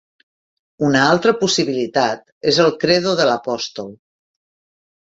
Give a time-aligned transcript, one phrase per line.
[0.87, 3.95] Una altra possibilitat és el Credo de l'Apòstol.